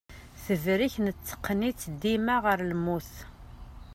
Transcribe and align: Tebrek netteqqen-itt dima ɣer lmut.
Tebrek 0.43 0.95
netteqqen-itt 1.05 1.85
dima 2.01 2.35
ɣer 2.45 2.59
lmut. 2.71 3.11